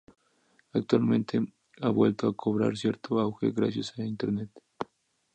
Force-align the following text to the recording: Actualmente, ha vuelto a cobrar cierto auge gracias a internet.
Actualmente, 0.73 1.39
ha 1.81 1.89
vuelto 1.89 2.27
a 2.27 2.35
cobrar 2.35 2.75
cierto 2.75 3.19
auge 3.19 3.51
gracias 3.51 3.93
a 3.99 4.03
internet. 4.03 4.49